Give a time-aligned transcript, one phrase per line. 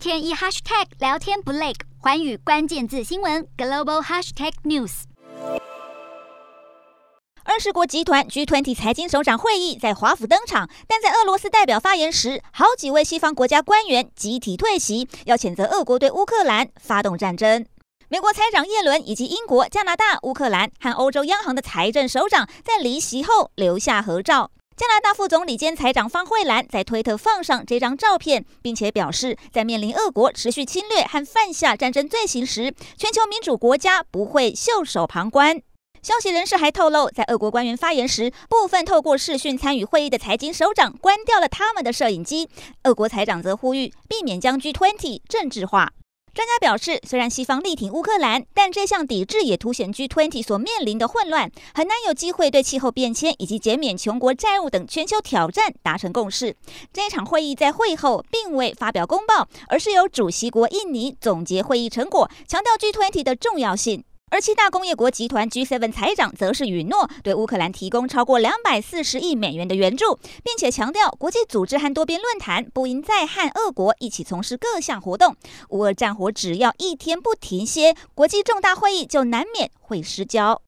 [0.00, 5.02] 天一 hashtag 聊天不累，寰宇关键字新闻 global hashtag news。
[7.44, 17.66] 二十国集团 G20 财经首长会议在华府登场，但在俄罗斯代表发言时，好几位西方国家官员集体退席，要谴责俄国对乌克兰发动战争。
[18.08, 24.50] 美国财长耶伦以及英国、加拿大、乌克兰和欧洲央行的财政首长在离席后留下合照。
[24.80, 35.60] 加拿大副总理兼财长方慧兰在推特放上这张照片，并且表示，在面临俄国持续侵略和犯下战争罪行时，全球民主国家不会袖手旁观。
[36.00, 42.48] 消息人士还透露，在俄国官员发言时，部分透过视讯参与会议的财经首长关掉了他们的摄影机。
[42.84, 45.92] 俄国财长则呼吁避免将 G20 政治化。
[46.32, 56.54] 专家表示，虽然西方力挺乌克兰，但这项抵制也凸显 G20 所面临的混乱，很难有机会对气候变迁以及减免穷国债务等全球挑战达成共识。
[56.92, 64.04] 这一场会议在会后并未发表公报，而是由主席国印尼总结会议成果，强调 G20 的重要性。
[64.30, 75.34] 而七大工业国集团 G7 财长则是允诺对乌克兰提供超过两百四十亿美元的援助，并且强调国际组织和多边论坛不应再和俄国一起从事各项活动。
[75.70, 80.62] 乌俄战火只要一天不停歇，国际重大会议就难免会失焦。